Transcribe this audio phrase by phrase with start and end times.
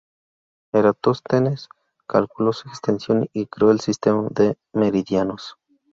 [0.73, 1.69] Eratóstenes
[2.07, 5.57] calculó su extensión y creó el sistema de meridianos.